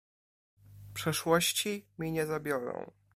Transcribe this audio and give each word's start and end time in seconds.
"Przeszłości 0.93 1.85
mi 1.99 2.11
nie 2.11 2.25
zabiorą." 2.25 2.91